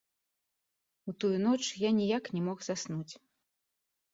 [1.11, 3.13] У тую ноч я ніяк не мог заснуць.